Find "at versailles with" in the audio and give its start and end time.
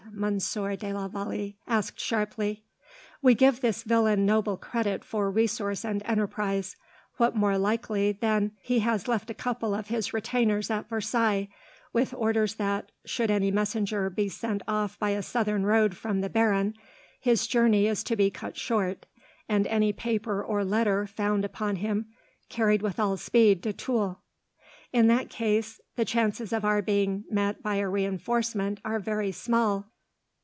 10.69-12.13